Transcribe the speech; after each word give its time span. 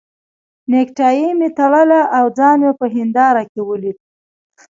نېکټایي 0.71 1.27
مې 1.39 1.49
تړله 1.57 2.01
او 2.17 2.25
ځان 2.37 2.57
مې 2.63 2.71
په 2.79 2.85
هنداره 2.95 3.43
کې 3.51 3.61
ولید. 3.69 3.97